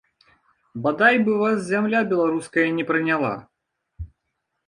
[0.85, 3.33] Бадай бы вас зямля беларуская не прыняла!